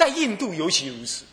[0.00, 1.26] 在印度尤其如此。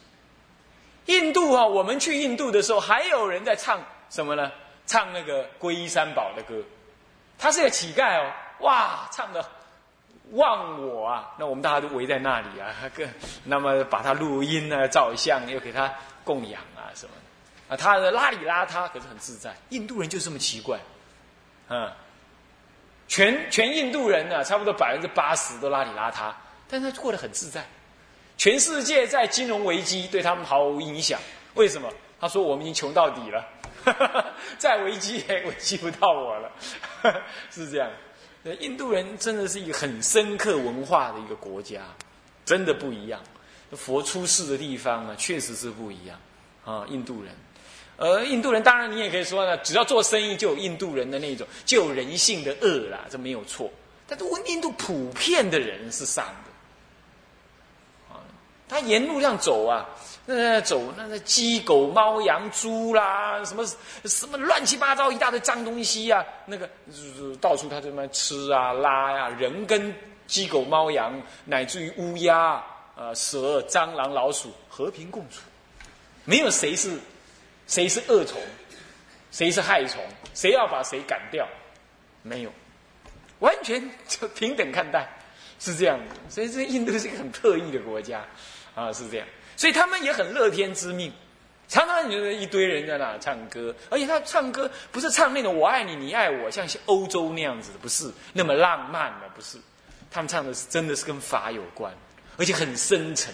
[1.06, 4.52] 印度啊，我们去印度的时候，还有人在唱什么呢？
[4.86, 6.62] 唱那个皈依三宝的歌。
[7.40, 9.50] 他是个乞丐哦，哇，唱的
[10.32, 11.34] 忘我啊！
[11.40, 13.08] 那我们大家都围在那里啊，个
[13.46, 15.90] 那么把他录音啊、照相，又给他
[16.26, 17.14] 供养啊什么
[17.70, 17.78] 啊。
[17.78, 19.56] 他的邋里邋遢，可是很自在。
[19.70, 20.78] 印度人就这么奇怪，
[21.70, 21.90] 嗯，
[23.08, 26.34] 全全印度人呢，差不多百分之八十都邋里邋遢，
[26.68, 27.66] 但他过得很自在。
[28.38, 31.20] 全世界在金融危机对他们毫无影响，
[31.56, 31.92] 为什么？
[32.20, 33.46] 他说我们已经穷到底了，
[34.58, 36.52] 再危机也危机不到我了，
[37.52, 37.90] 是这样。
[38.60, 41.82] 印度人真的是一个很深刻文化的一个国家，
[42.46, 43.20] 真的不一样。
[43.72, 46.18] 佛出世的地方呢，确实是不一样
[46.64, 46.86] 啊。
[46.90, 47.36] 印度人，
[47.98, 53.70] 而印度人当然你也可以说呢，只要做生意就有印度人的那种，就有人性的恶啦，这没有错。
[54.08, 56.52] 但是印度普遍的人是善的。
[58.70, 59.88] 他沿路上走啊，
[60.26, 63.66] 那走那个鸡狗猫羊猪啦，什么
[64.04, 66.70] 什么乱七八糟一大堆脏东西啊，那个
[67.40, 69.96] 到处他这么吃啊拉呀，人跟
[70.28, 72.62] 鸡狗猫羊乃至于乌鸦
[72.98, 75.44] 啊蛇蟑螂老鼠和平共处，
[76.26, 77.00] 没有谁是
[77.68, 78.38] 谁是恶虫，
[79.32, 81.48] 谁是害虫，谁要把谁赶掉，
[82.22, 82.52] 没有，
[83.40, 85.08] 完全就平等看待，
[85.58, 86.16] 是这样的。
[86.28, 88.26] 所以这印度是一个很特异的国家。
[88.78, 91.12] 啊，是这样，所以他们也很乐天知命，
[91.68, 99.58] 常常有一堆人在那唱歌，而且他唱歌不是唱那种“我爱你，你爱我”，像欧洲那样子的，不是那么浪漫的，不是，
[100.12, 101.92] 他们唱的是真的是跟法有关，
[102.38, 103.34] 而且很深沉。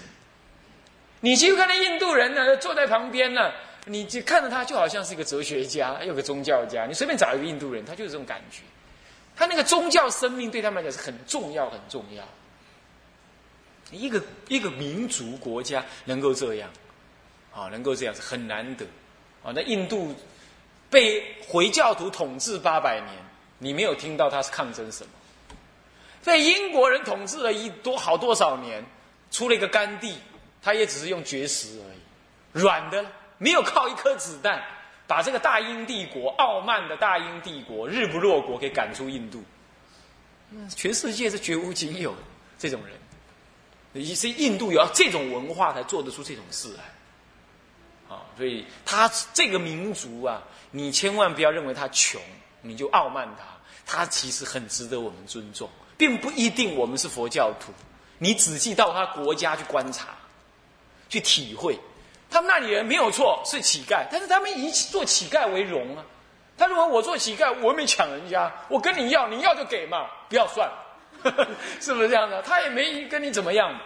[1.20, 3.52] 你去看那印度人呢，坐在旁边呢，
[3.86, 8.62] 你就看着他就好像是一个哲学家，有个宗教家，你随便找一个印度人，他就是这种感觉，
[9.36, 12.24] 他那个宗教生命对他们来讲是很重要，很重要。
[13.92, 16.70] 一个一个民族国家能够这样，
[17.54, 18.86] 啊，能够这样是很难得，
[19.44, 20.16] 啊，那印度
[20.90, 23.14] 被回教徒统治八百年，
[23.60, 25.10] 你没有听到他是抗争什么？
[26.24, 28.84] 被英国人统治了一多好多少年，
[29.30, 30.18] 出了一个甘地，
[30.62, 33.06] 他也只是用绝食而已，软的，
[33.38, 34.64] 没有靠一颗子弹
[35.06, 39.44] 把这个大英帝国傲慢的大英帝国日不落国给赶出印度，
[40.76, 42.16] 全世界是绝无仅有
[42.58, 42.96] 这种人。
[43.94, 52.20] 也是印度有这种文化才做得出这种事来，啊，所以他这个民族啊，你千万不要认为他穷，
[52.62, 53.46] 你就傲慢他，
[53.86, 57.72] 他其实很值得我们尊重，并不一定我们是佛教徒，
[58.18, 60.08] 你仔细到他国家去观察，
[61.08, 61.80] 去体会，
[62.32, 66.04] 他们那里人没有错，是乞丐，但是他们以做乞丐为荣啊，
[66.58, 70.83] 他认为我做乞丐，我没抢人家，我跟你要，你要就给嘛，不要算了。
[71.80, 72.42] 是不是这样的？
[72.42, 73.80] 他也没跟你怎么样，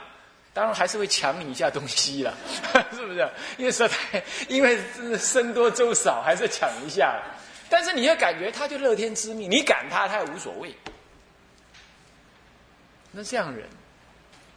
[0.53, 2.33] 当然还是会抢你一下东西了，
[2.95, 3.29] 是不是？
[3.57, 3.97] 因为说他，
[4.47, 4.79] 因为
[5.17, 7.21] 生多粥少，还是抢一下。
[7.69, 10.73] 但是你要感觉他就乐天知命，你赶他，他也无所谓。
[13.11, 13.67] 那这样人，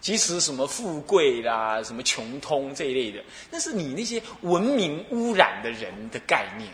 [0.00, 6.70] 即使什么富贵啦、什么穷通这一类的，那是你那些文明污染的人的概念，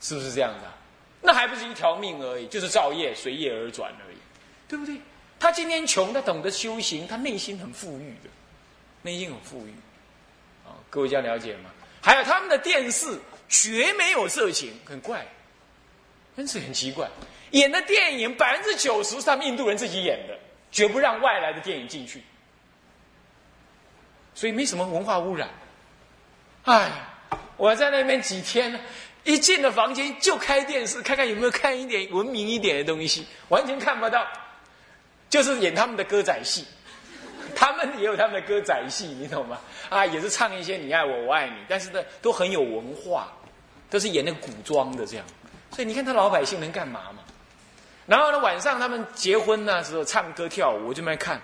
[0.00, 0.72] 是不是这样的？
[1.20, 4.04] 那还不是一条命而已，就是造业随业而转呢。
[4.68, 5.00] 对不对？
[5.38, 8.30] 他今天穷，他懂得修行，他内心很富裕的，
[9.02, 9.74] 内心很富裕。
[10.64, 11.70] 啊，各位这样了解吗？
[12.00, 13.18] 还有他们的电视
[13.48, 15.26] 绝没有色情，很怪，
[16.36, 17.08] 真是很奇怪。
[17.50, 20.38] 演的电影百分之九十是他们印度人自己演的，
[20.72, 22.22] 绝不让外来的电影进去，
[24.34, 25.48] 所以没什么文化污染。
[26.64, 26.90] 哎，
[27.56, 28.80] 我在那边几天，
[29.22, 34.26] 一进了房间就开电视，看看有没有看一点文明一点的东西，完全看不到。
[35.28, 36.64] 就是演他们的歌仔戏，
[37.54, 39.58] 他们也有他们的歌仔戏，你懂吗？
[39.88, 43.32] 啊，也是唱一些你爱我，我爱你，但是呢，都很有文化，
[43.90, 45.26] 都是演那个古装的这样。
[45.72, 47.22] 所以你看他老百姓能干嘛嘛？
[48.06, 51.40] 然后呢，晚上他们结婚呢时候唱歌跳舞，我就没看。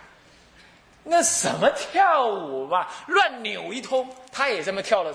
[1.04, 5.12] 那什么跳舞吧，乱扭一通，他也这么跳了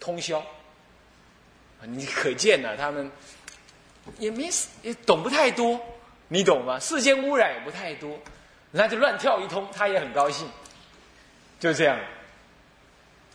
[0.00, 0.42] 通宵。
[1.82, 3.10] 你可见呢，他们
[4.18, 4.50] 也没
[4.82, 5.80] 也懂不太多。
[6.32, 6.80] 你懂吗？
[6.80, 8.18] 世间污染也不太多，
[8.70, 10.48] 那就乱跳一通，他也很高兴，
[11.60, 11.98] 就这样。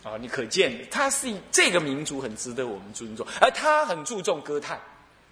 [0.02, 4.80] 啊，你可见他是这个民族很值得我们尊重，而他很注重歌叹，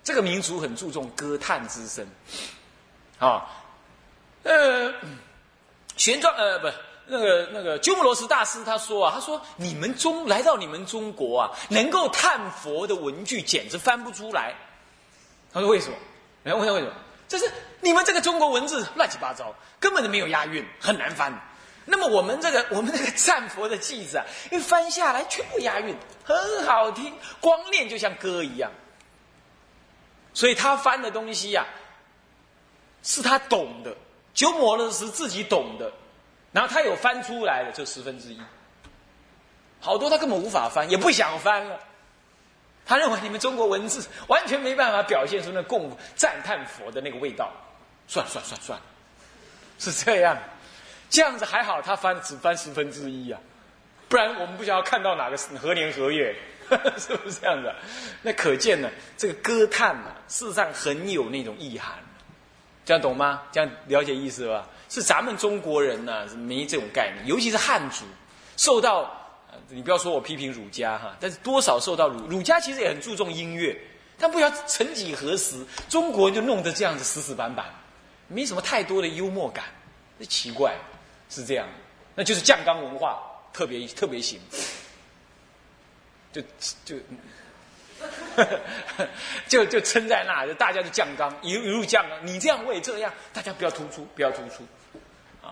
[0.04, 2.06] 这个民族很注重歌叹之声。
[3.18, 3.50] 啊，
[4.44, 4.94] 呃，
[5.96, 6.68] 玄奘呃不，
[7.06, 14.54] 那个那个鸠摩罗什大师他说啊，他说你们中来到你们中国啊，能够叹佛的文具简直翻不出来。
[15.52, 15.96] 他说为什么？
[16.44, 16.92] 来问他为什么？
[17.28, 17.50] 就是
[17.80, 21.32] 你们这个中国文字乱七八糟，根本就没有押韵，很难翻。
[21.84, 28.70] 那么我们这个 我们这个战佛的偈子啊，一翻下来全部押韵，很好听，光念就像歌一样。
[30.34, 31.64] 所以他翻的东西呀，
[33.02, 33.96] 是他懂的，
[34.34, 35.92] 鸠摩罗什自己懂的，
[36.52, 38.40] 然后他有翻出来的这十分之一。
[39.80, 41.78] 好多他根本无法翻，也不想翻了。
[42.86, 47.52] 他认为你们中国文字完全没办法表现出那供赞叹佛的那个味道，
[48.06, 48.80] 算了算了算算，
[49.78, 50.38] 是这样。
[51.10, 53.40] 这样子还好，他翻只翻十分之一啊，
[54.08, 56.34] 不然我们不晓得看到哪个何年何月，
[56.96, 57.74] 是不是这样子？
[58.22, 61.94] 那可见呢，这个歌叹啊，事实上很有那种意涵，
[62.84, 63.42] 这样懂吗？
[63.50, 64.68] 这样了解意思吧？
[64.88, 68.04] 是咱们中国人呢，没这种概念，尤其是汉族，
[68.56, 69.25] 受到。
[69.68, 73.76] 你不要说我批评儒家哈，但是多少受到儒儒家其实也很注重音乐，
[74.16, 75.56] 但不晓得曾几何时，
[75.88, 77.66] 中国就弄得这样子死死板板，
[78.28, 79.64] 没什么太多的幽默感，
[80.18, 80.76] 那奇怪，
[81.28, 81.66] 是这样，
[82.14, 83.20] 那就是酱缸文化
[83.52, 84.38] 特别特别行，
[86.32, 86.40] 就
[86.84, 86.96] 就
[89.48, 94.64] 就就撑在那，就大家就酱缸一路一路酱缸，你这样我也这样，大家不要突出，不要突出。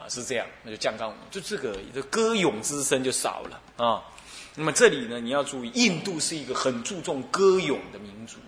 [0.08, 4.02] 是这样，那就降纲，就这个这歌咏之声就少了啊。
[4.54, 8.38] 那么这里呢，你要注意，印度是一个很注重歌咏的民族。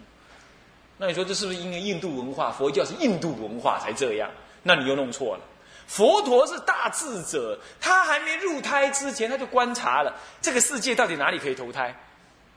[0.99, 4.31] 那你说这是不是因为印度文化，佛教是印度文化才这样？
[4.63, 5.43] 那你又弄错了。
[5.87, 11.95] 佛陀是大智者，他还没入胎之前，他就观察了这个世界到底哪里可以投胎，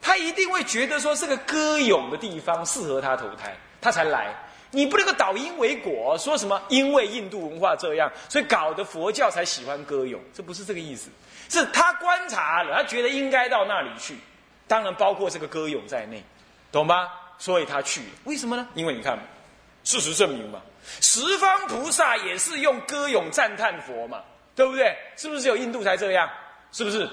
[0.02, 4.36] 他一定会觉得说这个歌咏的地方适合他投胎，他才来。
[4.72, 11.10] 你不能够导因为果，说什么因为印度文化这样，所以搞得佛教才喜欢歌咏，这不是这个意思。
[11.50, 14.16] 是他观察了，他觉得应该到那里去，
[14.68, 16.24] 当然包括这个歌咏在内，
[16.72, 17.10] 懂吗？
[17.40, 18.68] 所以他去，为什么呢？
[18.76, 19.18] 因为你看，
[19.84, 20.62] 事实证明嘛，
[21.02, 24.22] 十方菩萨也是用歌咏赞叹佛嘛，
[24.56, 24.96] 对不对？
[25.18, 26.30] 是不是只有印度才这样？
[26.72, 27.10] 是不是？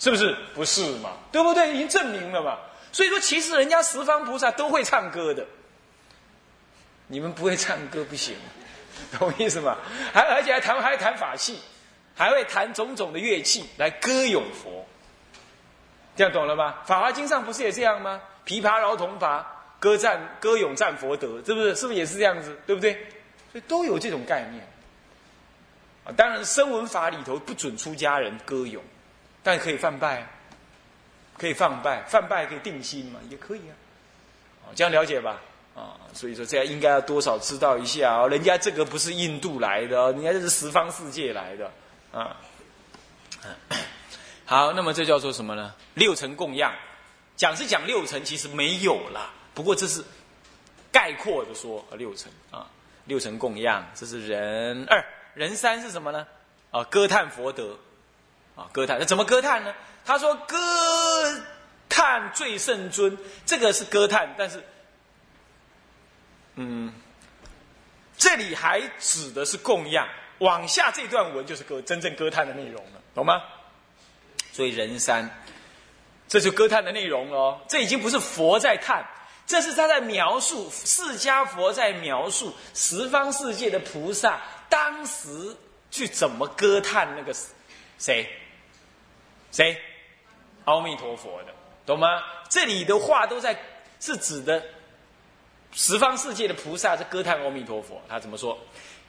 [0.00, 0.34] 是不是？
[0.54, 1.10] 不是嘛？
[1.30, 1.72] 对不对？
[1.72, 2.58] 已经证明了嘛。
[2.90, 5.46] 所以说，其实人家十方菩萨都会唱歌的。
[7.10, 8.36] 你们不会唱歌不行，
[9.18, 9.76] 懂意思吗？
[10.14, 11.58] 还而且还弹还弹法器，
[12.16, 14.86] 还会弹种种的乐器来歌咏佛，
[16.14, 16.76] 这样懂了吗？
[16.86, 18.20] 《法华经》上不是也这样吗？
[18.46, 19.44] 琵琶、饶铜钹，
[19.80, 21.74] 歌赞歌咏赞佛德，是不是？
[21.74, 22.56] 是不是也是这样子？
[22.64, 22.92] 对不对？
[23.50, 24.64] 所以都有这种概念。
[26.04, 28.82] 啊，当然声闻法里头不准出家人歌咏，
[29.42, 30.26] 但可以犯拜，
[31.36, 33.74] 可以放拜，犯拜可以定心嘛，也可以啊。
[34.64, 35.40] 啊，这样了解吧。
[35.80, 38.28] 啊，所以说这样应该要多少知道一下哦。
[38.28, 41.70] 人家这个不是印度来的，人家这是十方世界来的
[42.12, 42.36] 啊。
[44.44, 45.74] 好，那么这叫做什么呢？
[45.94, 46.74] 六层供养，
[47.34, 49.32] 讲是讲六层，其实没有了。
[49.54, 50.04] 不过这是
[50.92, 52.66] 概括的说，六层啊，
[53.06, 56.26] 六层供养，这是人二人三是什么呢？
[56.70, 57.78] 啊，歌叹佛德
[58.54, 59.72] 啊，歌叹那怎么歌叹呢？
[60.04, 60.56] 他说歌
[61.88, 63.16] 叹最圣尊，
[63.46, 64.62] 这个是歌叹，但是。
[66.62, 66.92] 嗯，
[68.18, 70.06] 这里还指的是供养，
[70.40, 73.42] 往下这段文就是歌真正歌叹的内容了，懂吗？
[74.52, 75.26] 所以人三，
[76.28, 77.58] 这就歌叹的内容哦。
[77.66, 79.02] 这已经不是佛在叹，
[79.46, 85.56] 这是他在描述释迦佛在描述十方世界的菩萨当时
[85.90, 87.34] 去怎么歌叹那个
[87.98, 88.28] 谁
[89.50, 89.80] 谁
[90.66, 91.54] 阿弥陀佛的，
[91.86, 92.22] 懂吗？
[92.50, 93.58] 这里的话都在
[93.98, 94.62] 是指的。
[95.72, 98.58] 十方世界的菩萨在歌叹阿弥陀佛，他怎么说？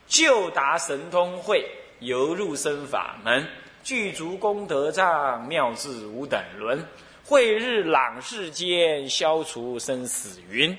[0.08, 1.66] 就达神通会，
[2.00, 3.48] 犹入生法门，
[3.84, 6.86] 具足功德障，妙智无等伦，
[7.26, 10.78] 慧日朗世间，消除生死云。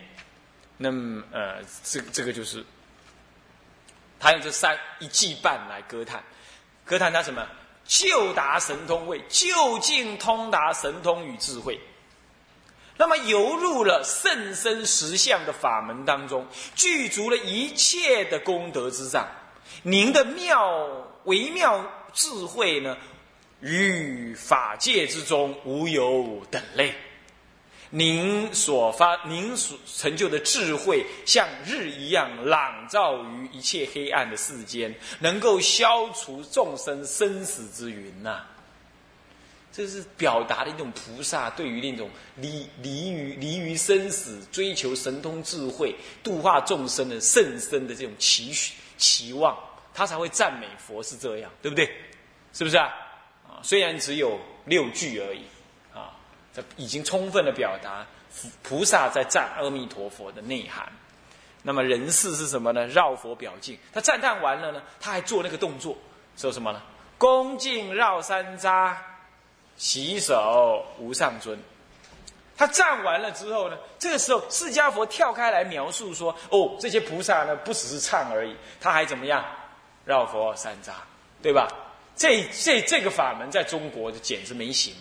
[0.76, 2.64] 那么，呃，这这个就是，
[4.20, 6.22] 他用这三一记半来歌叹，
[6.84, 7.46] 歌叹他什么？
[7.84, 11.80] 就达神通会，究竟通达神通与智慧。
[13.02, 19.26] 那么游入了甚深实相的法门当中，具足了一切的功德之上。
[19.82, 20.88] 您的妙
[21.24, 22.96] 微妙智慧呢，
[23.60, 26.94] 与法界之中无有等类。
[27.90, 38.44] 您所发、您所成就的智慧，像日一样朗照于一切黑暗的世间，能够消除众生生死之云呐。
[39.72, 49.58] 这是表达的一种菩萨对于那种离离于离于生死、追求神通智慧、度化众生的甚深的这种期许期望，
[49.94, 51.90] 他才会赞美佛是这样，对不对？
[52.52, 52.92] 是不是啊？
[53.48, 55.40] 啊，虽然只有六句而已，
[55.94, 56.14] 啊，
[56.54, 58.06] 这已经充分的表达
[58.62, 60.92] 菩萨在赞阿弥陀佛的内涵。
[61.62, 62.86] 那么人事是什么呢？
[62.88, 63.78] 绕佛表敬。
[63.92, 65.96] 他赞叹完了呢，他还做那个动作，
[66.36, 66.82] 说什么呢？
[67.16, 68.94] 恭敬绕三匝，
[69.82, 71.58] 洗手无上尊。
[72.56, 79.44] 他站完了之后呢，这个时候释迦佛跳开来描述说：“哦，这些菩萨呢，不只是唱而已，他还怎么样？
[80.04, 80.92] 绕佛三匝，
[81.42, 81.66] 对吧？
[82.14, 84.94] 这这这个法门在中国就简直没行，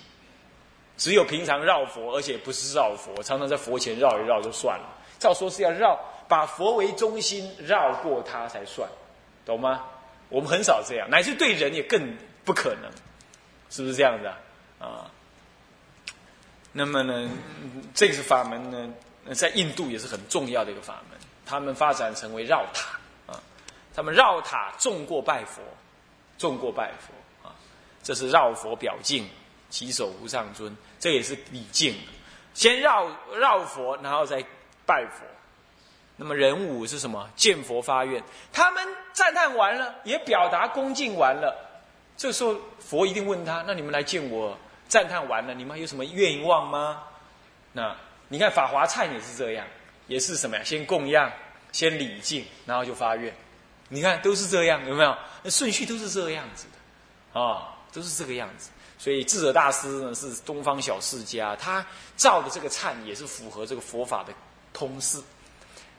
[0.97, 4.85] 只有平常绕佛，而且不是绕佛，常常在佛前绕一绕就算了。
[5.19, 5.95] 照说是要绕，
[6.27, 8.89] 把佛为中心绕过他才算，
[9.45, 9.83] 懂吗？
[10.29, 12.89] 我们很少这样，乃至对人也更不可能，
[13.69, 14.35] 是不是这样子啊？
[14.81, 15.11] 啊。”
[16.73, 17.29] 那么呢，
[17.93, 21.19] 这个法门呢，在印度也是很重要的一个法门。
[21.45, 22.97] 他们发展成为绕塔
[23.27, 23.35] 啊，
[23.93, 25.61] 他们绕塔重过拜佛，
[26.37, 27.53] 重过拜佛啊。
[28.01, 29.27] 这是绕佛表敬，
[29.69, 31.93] 起手无上尊，这也是礼敬。
[32.53, 34.41] 先绕绕佛，然后再
[34.85, 35.25] 拜佛。
[36.15, 37.29] 那么人五是什么？
[37.35, 38.23] 见佛发愿。
[38.53, 41.53] 他们赞叹完了，也表达恭敬完了。
[42.15, 44.57] 这时候佛一定问他：那你们来见我？
[44.91, 47.03] 赞叹完了，你们有什么愿望吗？
[47.71, 47.95] 那
[48.27, 49.65] 你看《法华忏》也是这样，
[50.07, 50.63] 也是什么呀？
[50.65, 51.31] 先供养，
[51.71, 53.33] 先礼敬，然后就发愿。
[53.87, 55.17] 你看都是这样，有没有？
[55.43, 58.69] 那顺序都是这个样子的，啊，都是这个样子。
[58.97, 61.85] 所以智者大师呢是东方小世家，他
[62.17, 64.33] 造的这个忏也是符合这个佛法的
[64.73, 65.17] 通式。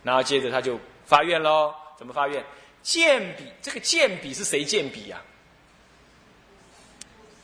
[0.03, 2.45] 然后接着他就发愿喽，怎么发愿？
[2.83, 5.19] 见笔，这个见笔是谁见笔呀？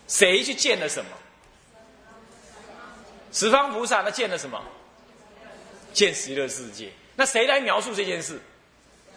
[0.09, 1.11] 谁去见了什么？
[3.32, 4.62] 十方菩萨他见了什么？
[5.92, 6.90] 见极乐世界。
[7.16, 8.40] 那谁来描述这件事？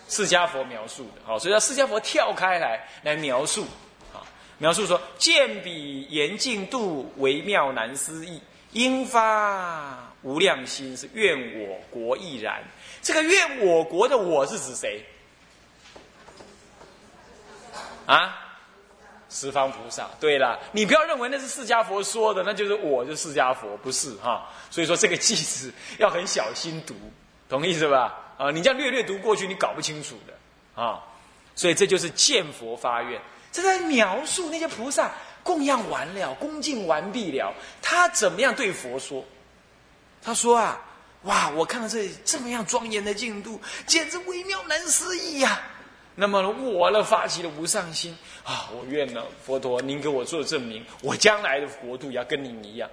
[0.09, 1.21] 释迦佛描述的。
[1.23, 3.65] 好，所以说释迦佛跳开来来描述，
[4.13, 4.19] 啊，
[4.57, 8.41] 描述说见彼严净度微妙难思议，
[8.73, 12.61] 应发无量心，是愿我国亦然。
[13.01, 15.05] 这个愿我国的我是指谁？
[18.05, 18.50] 啊？
[19.33, 24.45] 十方菩萨，对了，你不要认为那是释迦佛说的，那就是我就释迦佛，不是哈。
[24.69, 26.93] 所以说这个句子要很小心读，
[27.47, 28.13] 懂意思吧？
[28.37, 31.01] 啊，你这样略略读过去，你搞不清楚的啊。
[31.55, 33.21] 所以这就是见佛发愿，
[33.53, 35.11] 这在描述那些菩萨
[35.43, 39.23] 供养完了，恭敬完毕了，他怎么样对佛说？
[40.21, 40.79] 他说啊，
[41.23, 45.61] 哇，我看到这这么样庄严的净土，简直微妙难思议呀。
[46.21, 48.69] 那么我呢，发起了无上心啊！
[48.77, 52.87] 我愿呢，佛陀，您给我做证明，我将来的国度要跟您一样。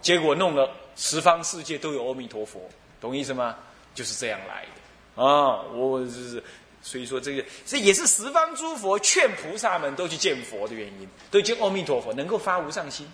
[0.00, 2.60] 结果弄了十方世界都有阿弥陀佛，
[3.00, 3.56] 懂意思吗？
[3.92, 5.62] 就是这样来的啊！
[5.72, 6.40] 我是
[6.80, 13.04] 所以说这个这也是十方诸佛劝菩萨们都去见佛的原因，都见阿弥陀佛，能够发无上心，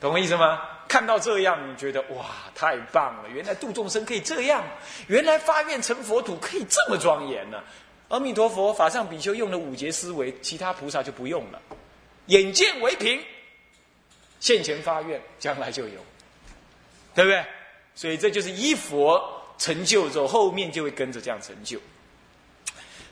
[0.00, 0.60] 懂我意思吗？
[0.86, 3.28] 看到这样，你觉得哇，太棒了！
[3.34, 4.62] 原来度众生可以这样，
[5.08, 7.60] 原来发愿成佛土可以这么庄严呢。
[8.08, 11.60] 阿弥陀佛，法上比丘用了五劫思维，其他菩萨就不用了。
[12.26, 13.20] 眼见为凭，
[14.38, 16.00] 现前发愿，将来就有，
[17.14, 17.44] 对不对？
[17.94, 19.20] 所以这就是依佛
[19.58, 21.80] 成就之后，后面就会跟着这样成就。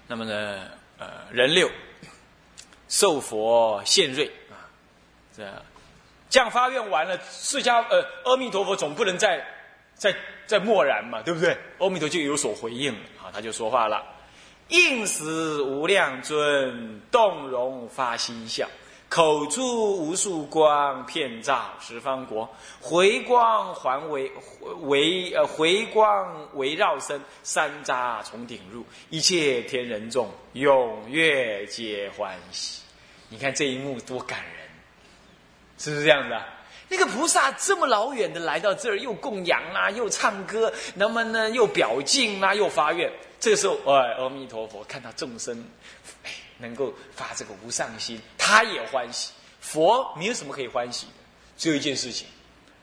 [0.07, 1.71] 那么呢，呃，人六
[2.89, 4.69] 受佛现瑞啊，
[5.37, 5.63] 这样
[6.29, 9.45] 这样发愿完了，释迦呃阿弥陀佛总不能再
[9.97, 10.15] 再
[10.47, 11.57] 再默然嘛，对不对？
[11.79, 14.14] 阿弥陀就有所回应啊，他就说话了。
[14.69, 18.67] 应时无量尊，动容发心相，
[19.11, 22.49] 口出无数光，遍照十方国。
[22.81, 24.33] 回光环围
[24.83, 32.83] 围呃回光围绕身，山楂从顶入，一切天人众踊跃皆欢喜。
[33.29, 34.69] 你看这一幕多感人，
[35.77, 36.43] 是不是这样的？
[36.89, 43.11] 那个菩萨这么老远的来到这儿，又供养啊，又唱歌，那么呢又表敬啊，又发愿。
[43.45, 45.63] 这个时候，哎，阿弥陀佛看到众生，
[46.23, 49.33] 哎，能够发这个无上心，他也欢喜。
[49.61, 51.13] 佛没有什么可以欢喜的，
[51.59, 52.27] 只有一件事情，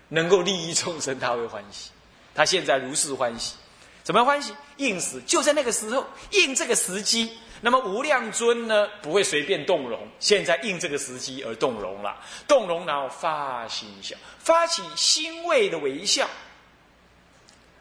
[0.09, 1.89] 能够利益众生，他会欢喜。
[2.35, 3.55] 他现在如是欢喜，
[4.03, 4.53] 怎么欢喜？
[4.77, 7.35] 应时就在那个时候，应这个时机。
[7.61, 12.23] 那么无量尊呢，不会随便动容，现在应这个时机而动容了。
[12.47, 16.29] 动容然后发心笑，发起欣慰的微笑。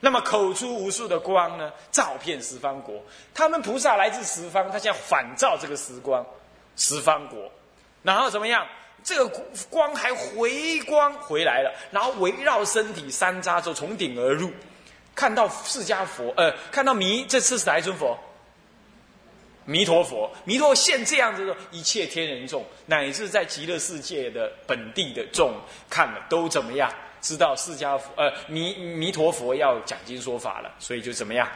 [0.00, 2.94] 那么口出无数的光呢，照遍十方国。
[3.34, 6.24] 他们菩萨来自十方，他现在反照这个时光，
[6.76, 7.50] 十方国。
[8.02, 8.66] 然后怎么样？
[9.02, 9.26] 这个
[9.70, 14.50] 光还回光回来了，然后围绕身体三匝之从顶而入，
[15.14, 18.18] 看到释迦佛，呃，看到弥，这次是哪一尊佛？
[19.64, 25.54] 弥陀佛，弥陀现这样子的，一切天人众，乃至在极乐世界的本地的众，
[25.88, 26.92] 看了都怎么样？
[27.20, 31.48] 知道释迦佛呃弥弥陀佛要讲经说法了，所以就怎么样，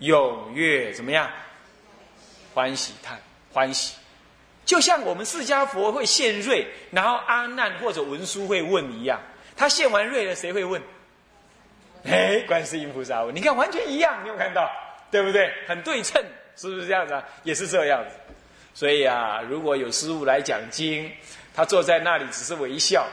[0.00, 1.30] 踊跃怎么样，
[2.54, 3.20] 欢喜叹
[3.52, 3.96] 欢喜，
[4.64, 9.20] 就像我们释迦佛会现瑞，然后阿难或者文殊会问一样。
[9.56, 10.82] 他现完瑞了，谁会问？
[12.04, 13.34] 哎，观世音菩萨问。
[13.34, 14.68] 你看，完全一样，你有看到，
[15.10, 15.52] 对不对？
[15.68, 16.20] 很对称，
[16.56, 17.22] 是不是这样子啊？
[17.44, 18.16] 也是这样子。
[18.74, 21.08] 所以啊，如果有师傅来讲经，
[21.54, 23.06] 他坐在那里只是微笑，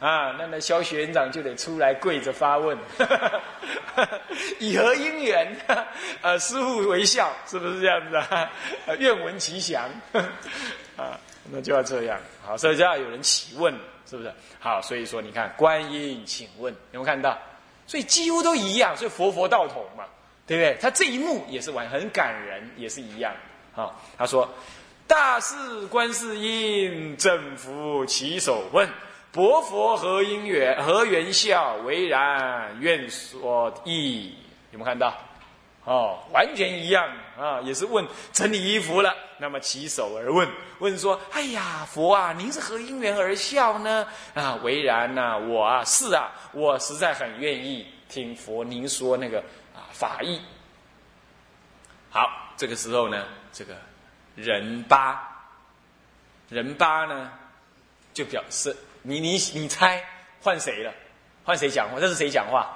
[0.00, 2.78] 啊，那那萧学长就得出来跪着发问，
[4.60, 5.56] 以何因缘？
[6.22, 8.48] 呃， 师傅微笑，是不是这样子啊？
[8.98, 9.90] 愿闻其详，
[10.96, 11.18] 啊，
[11.50, 12.16] 那就要这样。
[12.46, 13.74] 好，所以就要有人起问，
[14.08, 14.32] 是不是？
[14.60, 17.36] 好，所以说你看，观音请问，有没有看到？
[17.86, 20.04] 所以几乎都一样，所以佛佛道同嘛，
[20.46, 20.78] 对不对？
[20.80, 23.34] 他这一幕也是完很感人，也是一样。
[23.72, 24.48] 好，他说。
[25.08, 28.86] 大士观世音，正服其手问：
[29.32, 30.82] 薄佛何因缘？
[30.82, 31.74] 何缘笑？
[31.84, 34.34] 为然，愿说意。
[34.72, 35.14] 有没有看到？
[35.84, 37.08] 哦，完全一样
[37.38, 39.14] 啊，也是问整理衣服了。
[39.38, 40.48] 那么起手而问，
[40.80, 44.06] 问说：哎呀，佛啊，您是何因缘而笑呢？
[44.34, 49.38] 啊，为然呐，我啊是啊，我实在很愿意听佛您说那个
[49.74, 50.40] 啊法义。
[52.10, 53.74] 好，这个时候呢，这个。
[54.36, 55.20] 人八，
[56.48, 57.28] 人八呢，
[58.14, 60.04] 就表示你你你猜
[60.42, 60.92] 换谁了？
[61.44, 61.98] 换谁讲话？
[62.00, 62.68] 这是谁讲话？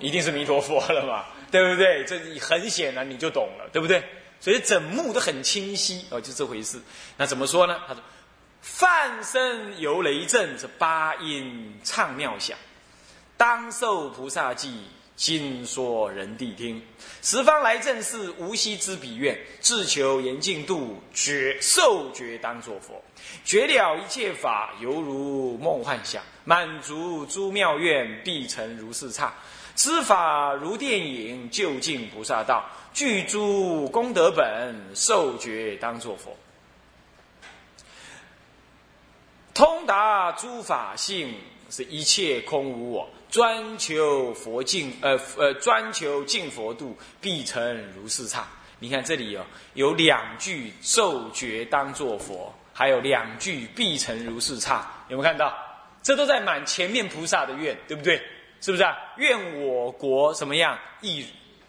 [0.00, 1.24] 一定是弥陀佛了嘛？
[1.50, 2.04] 对不对？
[2.04, 4.02] 这很显然你就懂了，对不对？
[4.40, 6.80] 所以整幕都很清晰哦，就这回事。
[7.16, 7.80] 那怎么说呢？
[7.88, 8.02] 他说
[8.62, 12.56] ：“梵声游雷震，这八音唱妙响，
[13.36, 16.80] 当受菩萨记。”心说人谛听，
[17.22, 23.02] 十方来正是无息之彼愿，自求严净度，觉受觉当作佛，
[23.44, 29.34] 觉了一切法，犹如梦幻想，满足诸妙愿，必成如是刹。
[29.74, 36.36] 知法如电影，究竟菩萨道，具诸功德本，受觉当作佛，
[39.52, 41.34] 通达诸法性，
[41.70, 43.08] 是一切空无我。
[43.30, 48.46] 专求佛境，呃呃，专求净佛度，必成如是刹。
[48.78, 55.56] 你看这里有有两句受觉当作佛，还有两句必成如是刹，有没有看到？
[56.02, 58.22] 这都在满前面菩萨的愿，对不对？
[58.60, 58.96] 是不是啊？
[59.18, 61.26] 愿我国什么样亦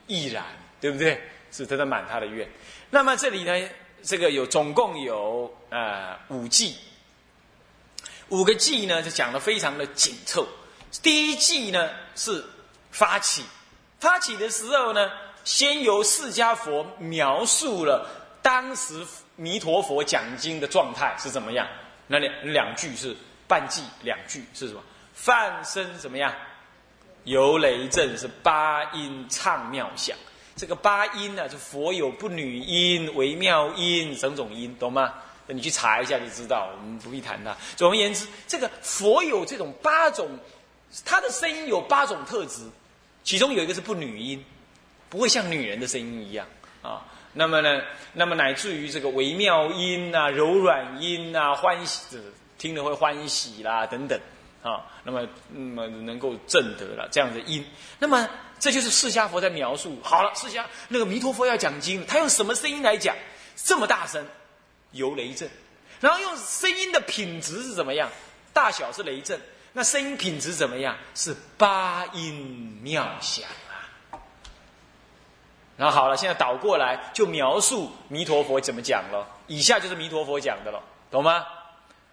[0.07, 0.45] 亦然，
[0.79, 1.19] 对不对？
[1.51, 2.47] 是都在满他的愿。
[2.89, 3.69] 那么这里呢，
[4.01, 6.75] 这个有总共有呃五季，
[8.29, 10.47] 五个季呢，就讲的非常的紧凑。
[11.01, 12.43] 第一季呢是
[12.91, 13.43] 发起，
[13.99, 15.09] 发起的时候呢，
[15.43, 18.07] 先由释迦佛描述了
[18.41, 21.67] 当时弥陀佛讲经的状态是怎么样。
[22.07, 23.15] 那两两句是
[23.47, 24.81] 半季，两句是什么？
[25.13, 26.33] 梵声怎么样？
[27.25, 30.17] 游雷震是八音唱妙响。
[30.55, 35.13] 这个八音呢，就佛有不女音、微妙音、种种音，懂吗？
[35.49, 37.55] 你去查一下就知道，我们不必谈它。
[37.75, 40.27] 总而言之，这个佛有这种八种。
[41.05, 42.67] 他的声音有八种特质，
[43.23, 44.43] 其中有一个是不女音，
[45.07, 46.47] 不会像女人的声音一样
[46.81, 47.05] 啊。
[47.31, 47.79] 那么呢，
[48.13, 52.19] 那么乃至于这个微妙音啊、柔软音啊、欢喜，
[52.57, 54.19] 听了会欢喜啦等等
[54.63, 54.81] 啊。
[55.03, 57.63] 那么，那么能够证得了这样的音。
[57.99, 58.27] 那么
[58.59, 59.99] 这就是释迦佛在描述。
[60.01, 63.15] 好了，释迦那个弥陀佛要讲经，他用什么声音来讲？
[63.55, 64.25] 这么大声，
[64.91, 65.49] 由雷震，
[65.99, 68.09] 然后用声音的品质是怎么样？
[68.53, 69.39] 大小是雷震。
[69.71, 70.97] 那声音品质怎么样？
[71.13, 74.17] 是八音妙响啊！
[75.77, 79.27] 然后好了，现在倒过来就描述弥陀佛怎么讲了。
[79.45, 81.45] 以下就是弥陀佛讲的了，懂吗？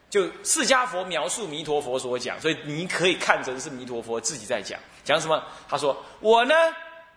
[0.09, 4.79] 就释迦佛描述弥陀佛所讲，所以你可以看成是弥陀佛自己在讲。
[5.03, 5.43] 讲什么？
[5.69, 6.55] 他说：“我呢，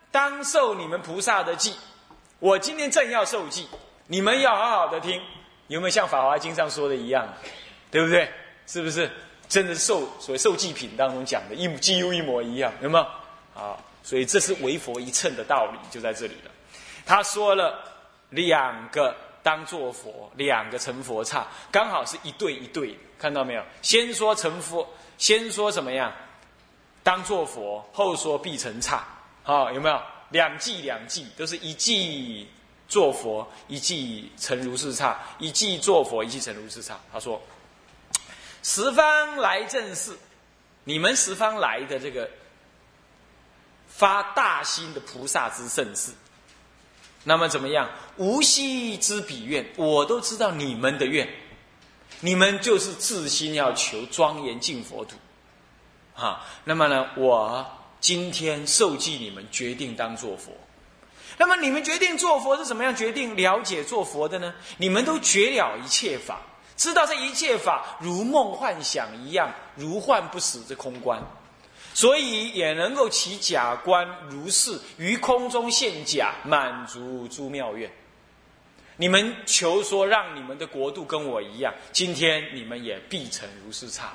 [0.10, 1.76] 当受你们菩萨的记，
[2.40, 3.68] 我今天正要受记，
[4.08, 5.22] 你们要好好的听。
[5.70, 7.26] 有没有像《法华经》上说的一样？
[7.90, 8.30] 对不对？
[8.68, 9.10] 是不是？”
[9.48, 13.04] 真的受所谓受祭品当中讲的一几乎一模一样，有没有？
[13.60, 16.52] 啊，所以这是为佛一乘的道理就在这里了。
[17.04, 17.80] 他说了
[18.30, 23.64] 两个当作佛，两个成佛刹，刚好是一对一对，看到没有？
[23.82, 26.14] 先说成佛，先说怎么样？
[27.02, 29.04] 当作佛，后说必成刹，
[29.42, 30.00] 好，有没有？
[30.30, 32.48] 两季两季都是一季
[32.90, 37.00] 做佛，一季成如是刹，一季做佛，一季成如是刹。
[37.14, 37.42] 他说。
[38.62, 40.12] 十方来正是，
[40.84, 42.30] 你们十方来的这个
[43.88, 46.12] 发大心的菩萨之盛世，
[47.24, 47.90] 那么怎么样？
[48.18, 51.26] 无息之彼愿，我都知道你们的愿，
[52.20, 55.16] 你们就是自心要求庄严净佛土，
[56.14, 57.66] 啊，那么呢，我
[58.02, 60.52] 今天受记你们，决定当做佛。
[61.40, 64.54] 那么你们决定做佛是怎么样决定了解做佛的呢？
[64.78, 66.42] 你们都觉了一切法，
[66.76, 71.18] 知道这一切法如梦幻想一样，如幻不死之空观，
[71.94, 77.90] 所以也能够起假观，如是于空中现假，满足诸妙愿。
[78.98, 84.12] 你们求说让你们的国度跟我一样，今天你们也必成如是刹。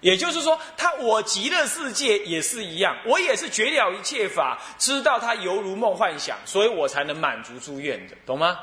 [0.00, 8.58] 也就是说，他我极乐世界也是一样，我也是觉了一切法，知道它犹如梦幻想，所以我才能满足诸愿的，懂吗？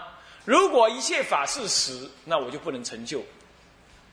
[0.45, 3.23] 如果一切法是实，那我就不能成就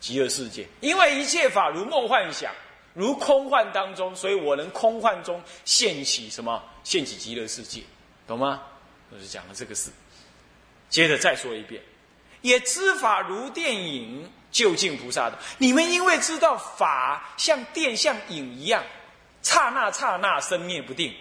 [0.00, 2.52] 极乐世界，因为一切法如梦幻想，
[2.92, 6.62] 如空幻当中，所以我能空幻中现起什么？
[6.82, 7.82] 现起极乐世界，
[8.26, 8.60] 懂吗？
[9.10, 9.90] 我就讲了这个事，
[10.90, 11.80] 接着再说一遍，
[12.42, 14.30] 也知法如电影。
[14.54, 18.84] 就近菩萨的，你们因为知道法像电像影一样，
[19.42, 21.12] 刹那刹那生灭不定，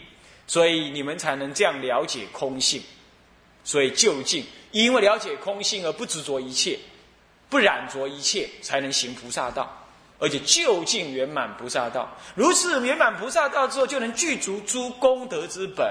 [0.46, 2.80] 所以你们才能这样了解空性。
[3.64, 6.78] 所以就近，因为了解空性而不执着一切，
[7.50, 9.84] 不染着一切，才能行菩萨道，
[10.20, 12.08] 而且就近圆满菩萨道。
[12.36, 15.88] 如此圆满菩萨道之后，就能具足诸功德之本，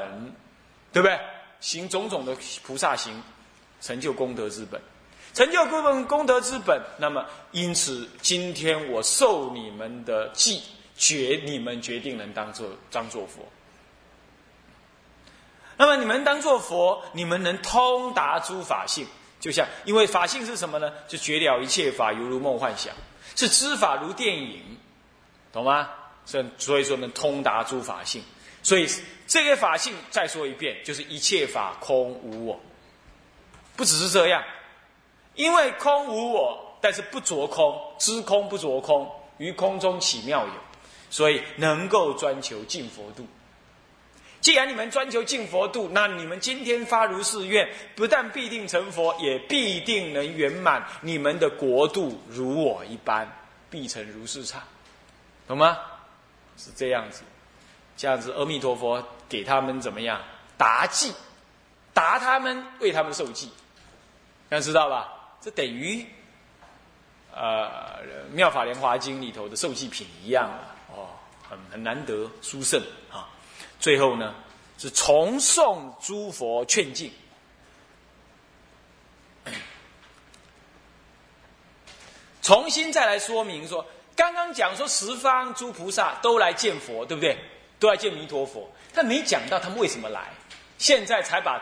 [0.92, 1.18] 对不对？
[1.58, 3.20] 行种种的菩萨行，
[3.80, 4.80] 成就功德之本。
[5.34, 10.62] 成就各份功德之本，那么因此今天我受你们的记，
[10.96, 13.42] 决你们决定能当做当做佛。
[15.78, 19.06] 那么你们当做佛，你们能通达诸法性，
[19.40, 20.92] 就像因为法性是什么呢？
[21.08, 22.94] 就绝了一切法，犹如梦幻想，
[23.34, 24.78] 是知法如电影，
[25.50, 25.88] 懂吗？
[26.24, 28.22] 所以所以说能通达诸法性，
[28.62, 28.86] 所以
[29.26, 32.60] 这个法性再说一遍，就是一切法空无我，
[33.74, 34.44] 不只是这样。
[35.34, 40.52] 因为空无我，但是不着空，知空不着空，于空中起妙有，
[41.10, 43.26] 所以能够专求净佛度。
[44.40, 53.30] 既然你们专求净佛度，那你们今天发如是愿，不但必定成佛，也必定能圆满你们的国度，如我一般，
[53.70, 54.60] 必成如是刹，
[55.46, 55.78] 懂吗？
[56.56, 57.22] 是这样子，
[57.96, 60.20] 这样子，阿弥陀佛给他们怎么样
[60.58, 61.14] 答记，
[61.94, 63.48] 答他们为他们受记，
[64.48, 65.21] 大家知道吧？
[65.42, 66.06] 这等于，
[67.34, 67.98] 呃，
[68.32, 71.08] 《妙法莲华经》里头的受记品一样啊，哦，
[71.42, 73.28] 很很难得殊胜啊。
[73.80, 74.32] 最后呢，
[74.78, 77.12] 是重诵诸佛劝进，
[82.40, 87.36] 重新再来说明说，刚刚讲说十方诸菩萨都来见佛，对不对？
[87.80, 90.30] 都来见弥陀佛，但没讲到他们为什么来，
[90.78, 91.60] 现在才把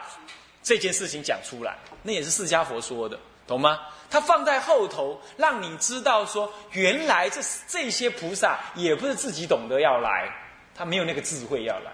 [0.62, 3.18] 这件事情讲出来，那也是释迦佛说的。
[3.50, 3.80] 懂吗？
[4.08, 10.32] 他放在后头，让你知道说，原来这这些菩萨也不是自己懂得要来，
[10.74, 11.90] 他没有那个智慧要来，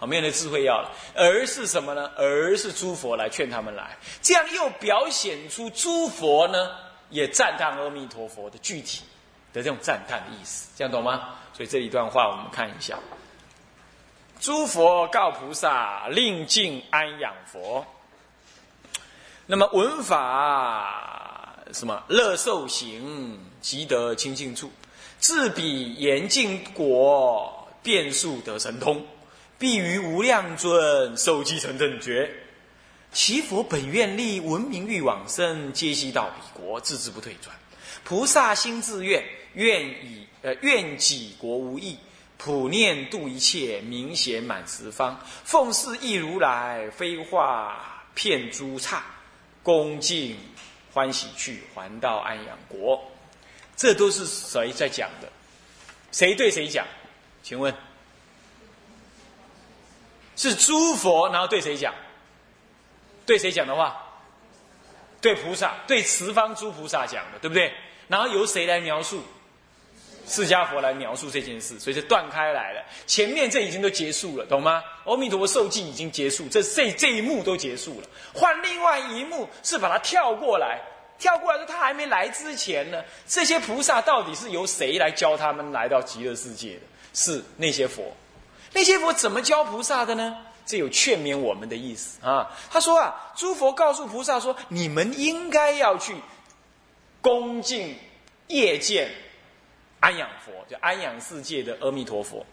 [0.00, 2.10] 啊，没有那智慧要来，而是什么呢？
[2.16, 6.70] 而是诸佛来劝他们来，这样又表现出诸佛呢
[7.10, 9.04] 也赞叹阿弥陀佛的具体
[9.52, 11.28] 的这种赞叹的意思，这样懂吗？
[11.52, 12.98] 所以这一段话我们看一下，
[14.40, 17.86] 诸佛告菩萨，令尽安养佛。
[19.48, 24.66] 那么闻法什么乐受行，即得清净处；
[25.20, 29.06] 自彼严净果，变数得神通，
[29.56, 32.28] 必于无量尊受继承正觉。
[33.12, 37.54] 其佛本愿力，闻名欲往生，皆悉到彼国，自知不退转。
[38.02, 39.22] 菩萨心自愿，
[39.54, 41.96] 愿以呃愿己国无益，
[42.36, 49.04] 普念度一切，明显满十方，奉事亦如来，非化骗诸刹。
[49.66, 50.38] 恭敬
[50.92, 53.02] 欢喜去，还到安阳国。
[53.74, 55.28] 这都是谁在讲的？
[56.12, 56.86] 谁对谁讲？
[57.42, 57.74] 请问
[60.36, 61.92] 是诸佛，然后对谁讲？
[63.26, 64.00] 对谁讲的话？
[65.20, 67.74] 对菩萨，对十方诸菩萨讲的，对不对？
[68.06, 69.20] 然后由谁来描述？
[70.26, 72.84] 释迦佛来描述这件事，所以就断开来了。
[73.06, 74.82] 前面这已经都结束了，懂吗？
[75.04, 78.08] 阿弥陀佛受记已经结束，这这这一幕都结束了。
[78.34, 80.80] 换另外一幕是把它跳过来，
[81.18, 86.80] 跳过来说他还没来之前呢，这些菩萨到底是由谁来教他们来到极乐世界的？
[87.14, 88.14] 是那些佛，
[88.72, 90.36] 那些佛怎么教菩萨的呢？
[90.66, 92.50] 这有劝勉我们的意思啊。
[92.70, 96.16] 他说啊，诸佛告诉菩萨说，你们应该要去
[97.22, 97.96] 恭敬
[98.48, 99.08] 业见。
[100.00, 102.44] 安养佛，就安养世界的阿弥陀佛。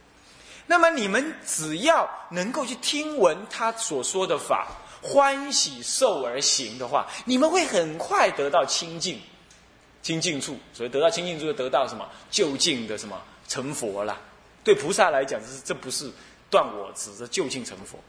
[0.65, 4.67] 那么你们只要能够去听闻他所说的法，
[5.01, 9.19] 欢喜受而行的话，你们会很快得到清净，
[10.01, 10.57] 清净处。
[10.73, 14.19] 所以得到清净处，就得到什么就近的什么成佛了。
[14.63, 16.09] 对菩萨来讲，这是这不是
[16.49, 17.99] 断我执，这就近成佛。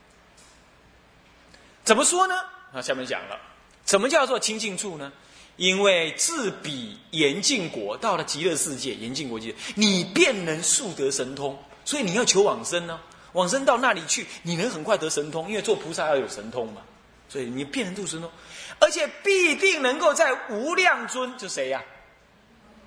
[1.82, 2.34] 怎么说呢？
[2.72, 3.36] 啊，下面讲了，
[3.84, 5.12] 什么叫做清净处呢？
[5.56, 11.58] 因为自彼严净国到了极乐世界，严净国界，你便能速得神通。
[11.84, 12.98] 所以你要求往生呢，
[13.32, 16.82] 往生到那里去，你能很快得神通，因为做菩萨要有神通嘛。
[17.28, 18.30] 所以你便能度神通，
[18.78, 21.82] 而且必定能够在无量尊，就谁呀？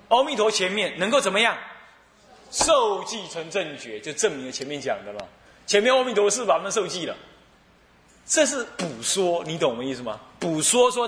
[0.08, 1.56] 阿弥陀前面能够怎么样？
[2.50, 5.28] 受记成正觉，就证明了前面讲的了。
[5.66, 7.14] 前面阿弥陀是把他们受记了，
[8.24, 10.18] 这是补说，你懂我意思吗？
[10.38, 11.06] 补说说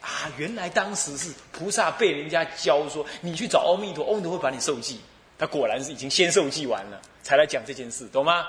[0.00, 5.00] 啊，原来当时是菩萨被人家教说，你去找阿弥陀，阿弥陀会把你受记。
[5.38, 8.46] 他果然是已经先受记完了，才来讲这件事，懂吗？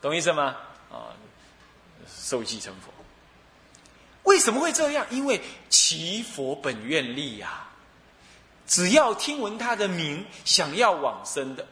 [0.00, 0.56] 懂意思吗？
[0.90, 1.14] 啊，
[2.08, 2.92] 受记成佛，
[4.24, 5.06] 为什么会这样？
[5.10, 7.68] 因为其佛本愿力呀。
[8.66, 11.66] 只要听闻他的名，想要往生的，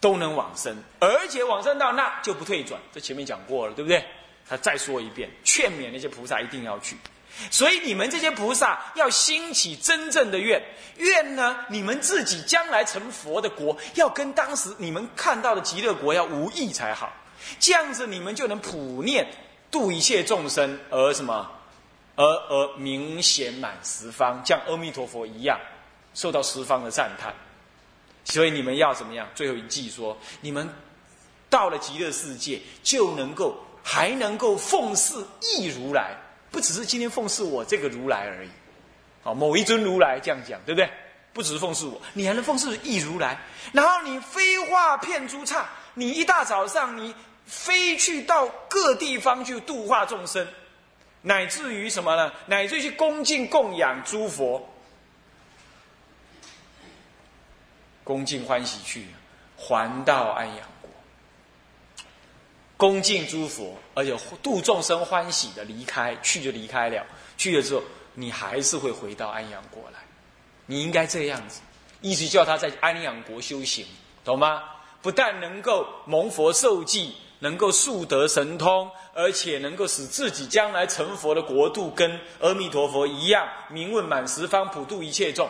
[0.00, 2.80] 都能往生，而且往生到那就不退转。
[2.92, 4.04] 这前面讲过了，对不对？
[4.48, 6.96] 他再说一遍，劝勉那些菩萨一定要去。
[7.50, 10.62] 所以你们这些菩萨要兴起真正的愿，
[10.96, 17.12] 愿呢，你们自己将来成佛的国，要跟当时你们看到的极乐国要无异才好。
[17.58, 19.26] 这样子你们就能普念
[19.70, 21.50] 度一切众生，而什么？
[22.14, 25.58] 而而明显满十方，像阿弥陀佛一样。
[26.14, 27.32] 受到十方的赞叹，
[28.22, 29.26] 所以你们要怎么样？
[29.34, 30.68] 最后一句说：你们
[31.48, 36.14] 到了极乐世界，就能够还能够奉事一如来，
[36.52, 38.50] 不只是今天奉侍我这个如来而已。
[39.24, 40.88] 好，某一尊如来这样讲，对不对？
[41.32, 43.40] 不只是奉侍我，你还能奉侍一如来。
[43.72, 47.14] 然后你飞化片诸刹，你一大早上你
[47.46, 50.46] 飞去到各地方去度化众生，
[51.22, 52.30] 乃至于什么呢？
[52.46, 54.68] 乃至于去恭敬供养诸佛。
[58.04, 59.06] 恭敬欢喜去，
[59.56, 60.71] 还到安阳。
[62.82, 67.06] 恭敬诸佛，而且度众生欢喜的离开，去就离开了。
[67.38, 67.82] 去了之后，
[68.14, 70.00] 你还是会回到安阳国来。
[70.66, 71.60] 你应该这样子，
[72.00, 73.86] 一直叫他在安阳国修行，
[74.24, 74.64] 懂吗？
[75.00, 85.48] 不但能够蒙佛受记，能够速得神通，而且能够使自己将来成佛的国度跟阿弥陀佛一样，名闻满十方，普度一切众。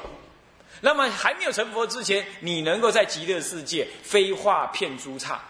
[0.82, 5.40] 那么还没有成佛之前，你能够在极乐世界飞化片诸刹，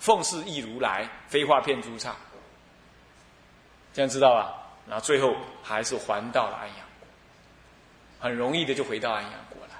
[0.00, 2.16] 奉事一如来，飞化片诸刹，
[3.92, 4.56] 这样知道吧？
[4.88, 7.06] 然后最后还是还到了安阳国，
[8.18, 9.74] 很容易的就回到安阳国了，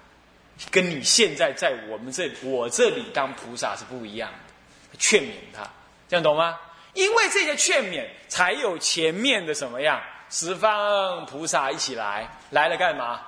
[0.70, 5.68] 跟你现在在我们这我这里当菩萨是不一样的，劝勉他，
[6.06, 6.56] 这样懂吗？
[6.92, 13.22] 因为这些劝勉，才有前面的什么样十方菩萨一起来，来了干嘛？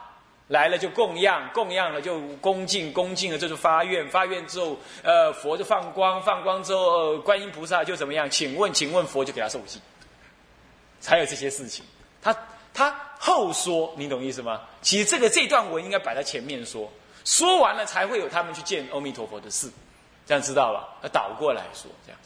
[0.49, 8.29] 来了就供养，供养了就恭敬，恭敬了这就发愿，发愿之后，呃，佛就放光，放光之后，观音菩萨就怎么样？
[8.29, 9.81] 请问，请问佛就给他受记，
[11.01, 11.85] 才有这些事情。
[12.21, 12.37] 他
[12.75, 14.61] 他后说，你懂意思吗？
[14.83, 16.91] 其实这个这段文应该摆在前面说，
[17.25, 19.71] 说完了才会有他们去见阿弥陀佛的事，
[20.27, 20.89] 这样知道吧？
[21.03, 22.21] 要倒过来说，这样。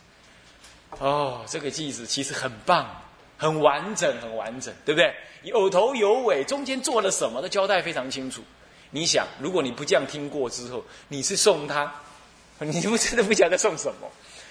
[0.99, 2.89] 哦，这个句子其实很棒。
[3.37, 5.15] 很完整，很完整，对不对？
[5.43, 8.43] 有头有尾，中间做了什么都交代非常清楚。
[8.91, 11.93] 你想，如果你不这样听过之后，你是送他，
[12.59, 14.11] 你不真的不晓得送什么，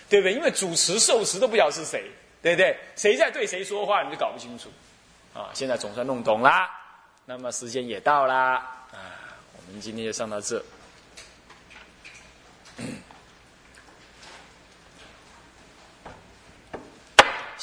[0.09, 0.33] 对不对？
[0.33, 2.03] 因为主持受持都不晓得是谁，
[2.41, 2.77] 对不对？
[2.95, 4.69] 谁在对谁说话，你就搞不清楚。
[5.33, 6.69] 啊，现在总算弄懂啦。
[7.25, 8.55] 那么时间也到啦，
[8.91, 8.97] 啊，
[9.57, 10.63] 我们今天就上到这。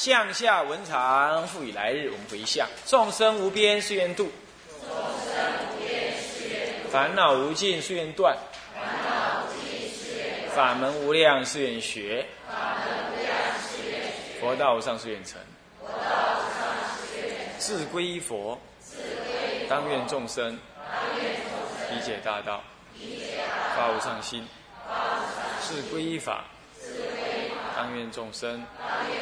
[0.02, 2.66] 向下文长，复以来日，我们回向。
[2.84, 4.32] 众生无边誓愿度，
[4.80, 8.36] 众生无边誓愿度；烦恼无尽誓愿断，
[8.74, 13.30] 烦恼无尽誓愿断；法门无量誓愿学，法门无量
[13.62, 15.40] 誓愿学；佛道无上誓愿成，
[15.78, 16.66] 佛道无上
[16.98, 17.60] 誓愿成。
[17.60, 22.60] 自归依佛，自归依佛；当愿众生，当愿众生理解大道，
[22.98, 24.44] 理解大道；发无上心，
[24.84, 26.42] 发无上心；自归依法，
[26.76, 29.21] 自归依法；当愿众生，当愿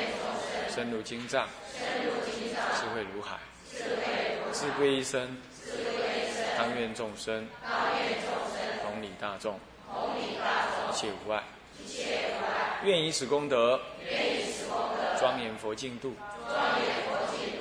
[0.81, 3.37] 深入经藏，智慧如海；
[4.51, 5.37] 智慧一生，
[6.57, 7.47] 当愿众生，
[8.83, 9.61] 同理大众，
[10.89, 11.43] 一切无碍，
[12.83, 13.79] 愿以此功德，
[15.19, 16.15] 庄严佛净土，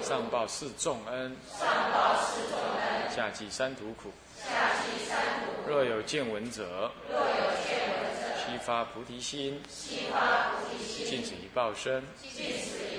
[0.01, 1.35] 上报四重恩，
[3.13, 4.13] 下济三途苦。
[5.67, 6.89] 若有见闻者，
[8.37, 12.88] 悉发菩提心，悉发菩提心，尽此一报身，尽此一报身，